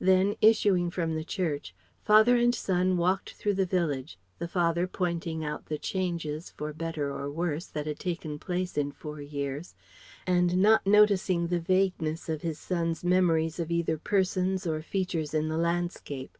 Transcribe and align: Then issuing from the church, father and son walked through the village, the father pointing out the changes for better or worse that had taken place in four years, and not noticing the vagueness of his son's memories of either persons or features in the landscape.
Then 0.00 0.34
issuing 0.40 0.90
from 0.90 1.14
the 1.14 1.24
church, 1.26 1.74
father 2.00 2.36
and 2.38 2.54
son 2.54 2.96
walked 2.96 3.34
through 3.34 3.52
the 3.52 3.66
village, 3.66 4.16
the 4.38 4.48
father 4.48 4.86
pointing 4.86 5.44
out 5.44 5.66
the 5.66 5.76
changes 5.76 6.48
for 6.48 6.72
better 6.72 7.12
or 7.12 7.30
worse 7.30 7.66
that 7.66 7.86
had 7.86 7.98
taken 7.98 8.38
place 8.38 8.78
in 8.78 8.92
four 8.92 9.20
years, 9.20 9.74
and 10.26 10.56
not 10.56 10.86
noticing 10.86 11.48
the 11.48 11.60
vagueness 11.60 12.30
of 12.30 12.40
his 12.40 12.58
son's 12.58 13.04
memories 13.04 13.60
of 13.60 13.70
either 13.70 13.98
persons 13.98 14.66
or 14.66 14.80
features 14.80 15.34
in 15.34 15.48
the 15.48 15.58
landscape. 15.58 16.38